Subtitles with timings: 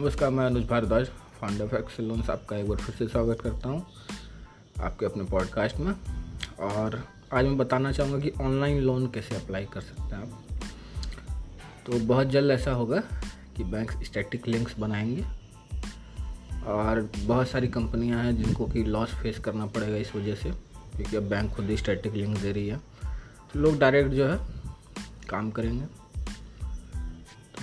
[0.00, 1.06] नमस्कार, मैं Anuj Bhardwaj
[1.40, 3.86] founder of Excel Loans आपका एक बार फिर से स्वागत करता हूँ
[4.82, 5.92] आपके अपने पॉडकास्ट में।
[6.60, 10.44] और आज मैं बताना चाहूँगा कि ऑनलाइन लोन कैसे अप्लाई कर सकते हैं आप।
[11.86, 13.00] तो बहुत जल्द ऐसा होगा
[13.56, 15.24] कि बैंक स्टैटिक लिंक्स बनाएँगे।
[16.66, 20.50] और बहुत सारी कंपनियाँ हैं जिनको कि लॉस फेस करना पड़ेगा इस वजह से,
[20.96, 22.76] क्योंकि अब बैंक खुद ही स्टैटिक लिंक दे रही है।
[23.52, 24.38] तो लोग डायरेक्ट जो है
[25.28, 25.99] काम करेंगे।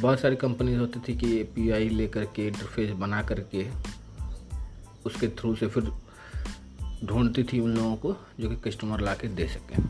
[0.00, 3.66] बहुत सारी कंपनीज़ होती थी कि ए पी आई लेकर के इंटरफेस बना करके
[5.06, 5.90] उसके थ्रू से फिर
[7.04, 9.84] ढूंढती थी उन लोगों को जो कि कस्टमर ला के दे सकें।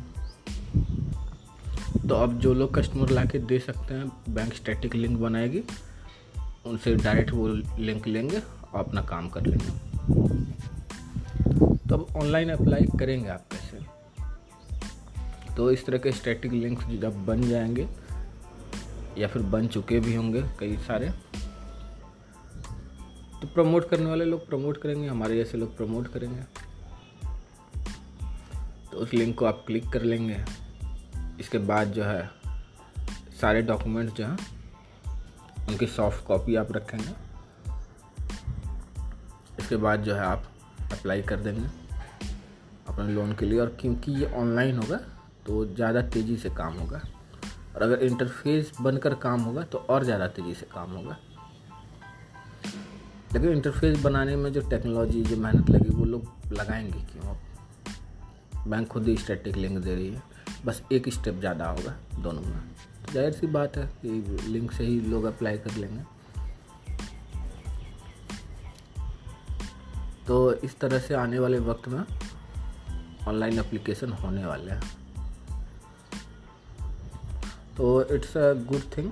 [2.09, 5.63] तो अब जो लोग कस्टमर ला के दे सकते हैं बैंक स्टैटिक लिंक बनाएगी,
[6.67, 9.71] उनसे डायरेक्ट वो लिंक लेंगे, और अपना काम कर लेंगे।
[11.89, 13.77] तो अब ऑनलाइन अप्लाई करेंगे आप कैसे
[15.55, 18.06] तो इस तरह के स्टैटिक लिंक्स जब बन जाएँगे
[19.19, 21.11] या फिर बन चुके भी होंगे कई सारे।
[23.41, 26.43] तो प्रमोट करने वाले लोग प्रमोट करेंगे, हमारे जैसे लोग प्रमोट करेंगे।
[28.93, 30.45] तो उस लिंक को आप क्लिक कर लेंगे।
[31.41, 32.31] इसके बाद जो है,
[33.41, 34.37] सारे डॉक्यूमेंट्स जो हैं,
[35.69, 37.11] उनकी सॉफ्ट कॉपी आप रखेंगे।
[39.59, 40.45] इसके बाद जो है, आप
[40.93, 41.67] अप्लाई कर देंगे
[42.89, 44.97] अपने लोन के लिए। और क्योंकि ये ऑनलाइन होगा
[45.47, 47.01] तो ज़्यादा तेज़ी से काम होगा।
[47.77, 51.17] और अगर इंटरफेस बनकर काम होगा तो और ज़्यादा तेज़ी से काम होगा।
[53.35, 57.37] लेकिन इंटरफेस बनाने में जो टेक्नोलॉजी जो मेहनत लगी, वो लोग लगाएँगे क्यों?
[58.71, 60.23] बैंक खुद ही स्टैटिक लिंक दे रही है।
[60.65, 62.59] बस एक स्टेप ज़्यादा होगा दोनों में।
[63.07, 66.03] तो ज़ाहिर सी बात है कि लिंक से ही लोग अप्लाई कर लेंगे।
[70.27, 72.05] तो इस तरह से आने वाले वक्त में
[73.29, 75.06] ऑनलाइन एप्लीकेशन होने वाले हैं।
[77.77, 79.11] तो it's a good thing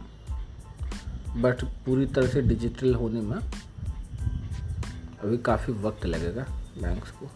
[1.43, 6.47] but पूरी तरह से डिजिटल होने में अभी काफ़ी वक्त लगेगा
[6.83, 7.31] बैंक्स को।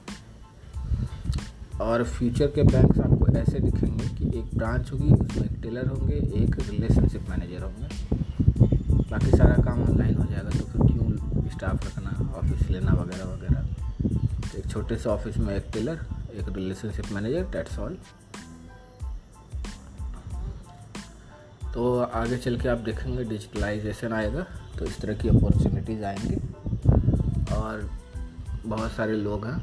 [1.84, 6.14] और फ्यूचर के बैंक्स आपको ऐसे दिखेंगे कि एक ब्रांच होगी, उसमें एक टेलर होंगे,
[6.14, 7.88] एक रिलेशनशिप मैनेजर होंगे।
[9.10, 13.60] बाकी सारा काम ऑनलाइन हो जाएगा तो फिर क्यों स्टाफ रखना ऑफ़िस लेना वगैरह वगैरह।
[14.50, 17.98] तो एक छोटे से ऑफ़िस में एक टेलर एक रिलेशनशिप मैनेजर डेट्स ऑल
[21.78, 24.40] तो आगे चल के आप देखेंगे डिजिटलाइजेशन आएगा
[24.78, 26.36] तो इस तरह की अपॉर्चुनिटीज़ आएँगी।
[27.54, 27.90] और
[28.66, 29.58] बहुत सारे लोग हैं,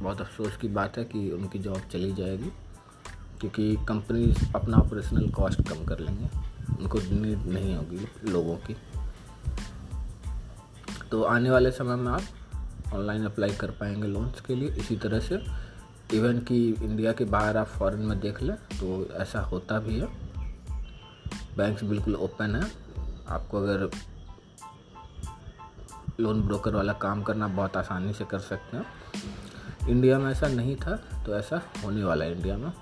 [0.00, 2.50] बहुत अफसोस की बात है कि उनकी जॉब चली जाएगी,
[3.40, 6.28] क्योंकि कंपनी अपना ऑपरेशनल कॉस्ट कम कर लेंगे।
[6.76, 8.76] उनको नीड नहीं होगी लोगों की।
[11.10, 15.20] तो आने वाले समय में आप ऑनलाइन अप्लाई कर पाएँगे लोन्स के लिए। इसी तरह
[15.20, 15.40] से
[16.14, 20.23] इवन कि इंडिया के बाहर आप फॉरेन में देख लें तो ऐसा होता भी है।
[21.56, 22.70] बैंक्स बिल्कुल ओपन है।
[23.28, 23.90] आपको अगर
[26.20, 28.86] लोन ब्रोकर वाला काम करना बहुत आसानी से कर सकते हैं।
[29.88, 32.72] इंडिया में ऐसा नहीं था तो ऐसा होने वाला है इंडिया में।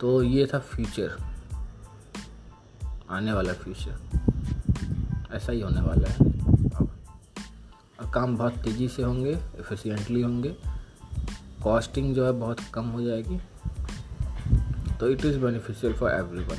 [0.00, 1.16] तो ये था फ्यूचर
[3.10, 6.30] आने वाला फ्यूचर ऐसा ही होने वाला है।
[6.70, 6.90] अब
[8.00, 10.56] और काम बहुत तेज़ी से होंगे एफिशिएंटली होंगे।
[11.62, 13.40] कॉस्टिंग जो है बहुत कम हो जाएगी।
[15.02, 16.10] तो it is beneficial for
[16.44, 16.58] everyone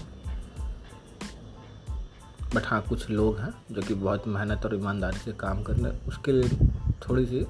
[2.56, 5.92] but हाँ कुछ लोग हैं जो कि बहुत मेहनत और ईमानदारी से काम कर रहे
[5.92, 6.68] हैं, उसके लिए
[7.02, 7.46] थोड़ी सी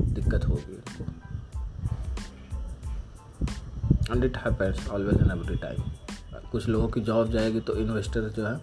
[0.00, 0.76] दिक्कत होगी
[4.10, 8.46] and it happens always and every time कुछ लोगों की जॉब जाएगी तो इन्वेस्टर जो
[8.46, 8.60] है,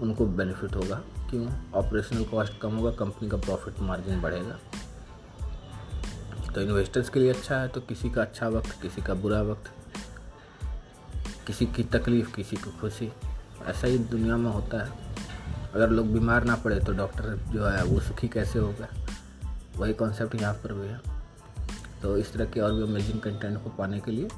[0.00, 1.46] उनको बेनिफिट होगा। क्यों?
[1.74, 4.58] ऑपरेशनल कॉस्ट कम होगा कंपनी का प्रॉफिट मार्जिन बढ़ेगा।
[6.54, 9.72] तो इन्वेस्टर्स के लिए अच्छा है तो किसी का अच्छा वक्त, किसी का बुरा वक्त
[11.48, 13.12] किसी की तकलीफ़, किसी की खुशी,
[13.66, 14.92] ऐसा ही दुनिया में होता है।
[15.74, 18.88] अगर लोग बीमार ना पड़े तो डॉक्टर जो है वो सुखी कैसे होगा?
[19.76, 21.00] वही कॉन्सेप्ट यहाँ पर भी है।
[22.02, 24.28] तो इस तरह के और भी अमेजिंग कंटेंट को पाने के लिए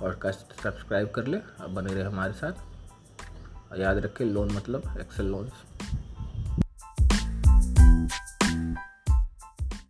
[0.00, 2.52] पॉडकास्ट सब्सक्राइब कर ले और बने रहे हमारे साथ।
[3.72, 5.52] और याद रखें लोन मतलब एक्सेल लोन्स